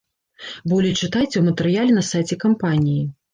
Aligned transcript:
Болей 0.71 0.95
чытайце 1.01 1.31
ў 1.37 1.43
матэрыяле 1.49 1.91
на 1.99 2.03
сайце 2.09 2.39
кампаніі. 2.47 3.05